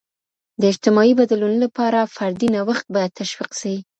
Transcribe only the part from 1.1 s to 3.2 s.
بدلون لپاره، فردي نوښت باید